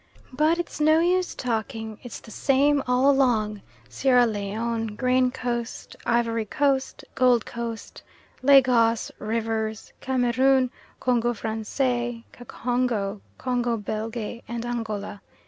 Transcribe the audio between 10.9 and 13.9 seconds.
Congo Francais, Kacongo, Congo